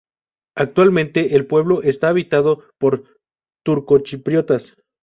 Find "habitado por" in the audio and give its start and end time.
2.09-3.03